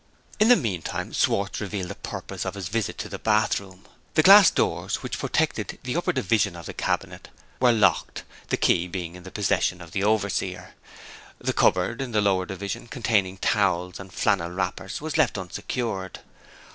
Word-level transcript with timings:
In 0.39 0.47
the 0.47 0.55
meantime, 0.55 1.13
Schwartz 1.13 1.61
revealed 1.61 1.91
the 1.91 1.93
purpose 1.93 2.43
of 2.43 2.55
his 2.55 2.69
visit 2.69 2.97
to 2.97 3.07
the 3.07 3.19
bath 3.19 3.59
room. 3.59 3.85
The 4.15 4.23
glass 4.23 4.49
doors 4.49 5.03
which 5.03 5.19
protected 5.19 5.77
the 5.83 5.95
upper 5.95 6.11
division 6.11 6.55
of 6.55 6.65
the 6.65 6.73
cabinet 6.73 7.27
were 7.59 7.71
locked; 7.71 8.23
the 8.49 8.57
key 8.57 8.87
being 8.87 9.13
in 9.13 9.21
the 9.21 9.31
possession 9.31 9.79
of 9.79 9.91
the 9.91 10.03
overseer. 10.03 10.73
The 11.37 11.53
cupboard 11.53 12.01
in 12.01 12.13
the 12.13 12.19
lower 12.21 12.47
division, 12.47 12.87
containing 12.87 13.37
towels 13.37 13.99
and 13.99 14.11
flannel 14.11 14.49
wrappers, 14.49 15.01
was 15.01 15.17
left 15.19 15.37
unsecured. 15.37 16.21